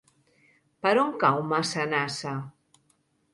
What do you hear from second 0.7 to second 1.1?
Per